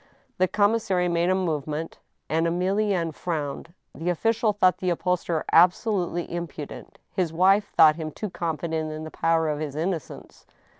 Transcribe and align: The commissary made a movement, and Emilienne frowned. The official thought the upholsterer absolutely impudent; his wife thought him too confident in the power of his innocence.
The 0.39 0.47
commissary 0.47 1.07
made 1.07 1.29
a 1.29 1.35
movement, 1.35 1.99
and 2.27 2.47
Emilienne 2.47 3.11
frowned. 3.13 3.75
The 3.93 4.09
official 4.09 4.51
thought 4.51 4.79
the 4.79 4.89
upholsterer 4.89 5.45
absolutely 5.51 6.25
impudent; 6.33 6.97
his 7.13 7.31
wife 7.31 7.71
thought 7.77 7.97
him 7.97 8.09
too 8.09 8.31
confident 8.31 8.91
in 8.91 9.03
the 9.03 9.11
power 9.11 9.47
of 9.47 9.59
his 9.59 9.75
innocence. 9.75 10.47